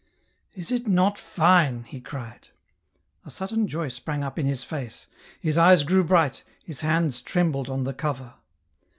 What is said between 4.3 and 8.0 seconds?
in his face; his eyes grew bright, his hands trembled on the